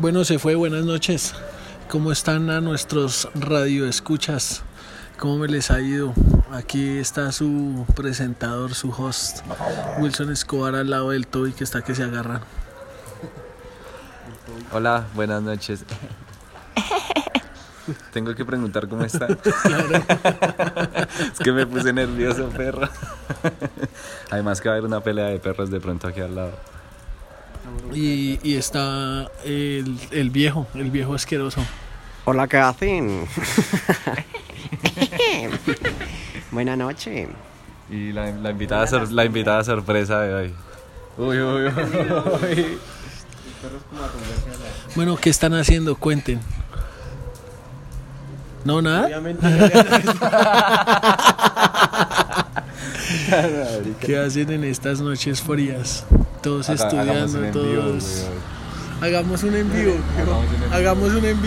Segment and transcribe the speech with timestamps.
[0.00, 1.34] Bueno, se fue, buenas noches.
[1.90, 4.62] ¿Cómo están a nuestros radioescuchas?
[5.18, 6.14] ¿Cómo me les ha ido?
[6.52, 9.40] Aquí está su presentador, su host,
[9.98, 12.42] Wilson Escobar al lado del Toby que está que se agarra.
[14.72, 15.84] Hola, buenas noches.
[18.12, 19.26] Tengo que preguntar cómo está.
[21.32, 22.88] es que me puse nervioso, perro.
[24.30, 26.77] Además que va a haber una pelea de perros de pronto aquí al lado.
[27.94, 31.64] Y, y está el, el viejo, el viejo asqueroso.
[32.24, 33.26] Hola, ¿qué hacen?
[36.50, 37.28] Buena noche.
[37.90, 40.54] Y la, la invitada, sor- la invitada sorpresa de hoy.
[41.16, 41.72] Uy, uy,
[42.42, 42.78] uy.
[44.94, 45.96] Bueno, ¿qué están haciendo?
[45.96, 46.40] Cuenten.
[48.64, 49.08] ¿No, nada?
[54.00, 56.04] ¿Qué hacen en estas noches frías?
[56.42, 58.26] Todos Haga- estudiando, todos...
[59.00, 59.94] Hagamos un en vivo.
[60.72, 61.46] Hagamos un en vivo.